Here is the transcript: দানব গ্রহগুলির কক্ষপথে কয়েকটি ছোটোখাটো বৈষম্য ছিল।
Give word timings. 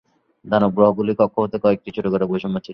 দানব 0.45 0.71
গ্রহগুলির 0.75 1.17
কক্ষপথে 1.19 1.57
কয়েকটি 1.63 1.89
ছোটোখাটো 1.95 2.25
বৈষম্য 2.27 2.57
ছিল। 2.57 2.69